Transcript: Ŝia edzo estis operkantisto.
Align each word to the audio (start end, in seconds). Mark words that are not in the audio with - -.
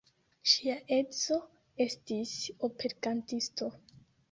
Ŝia 0.53 0.77
edzo 0.97 1.37
estis 1.87 2.33
operkantisto. 2.71 3.73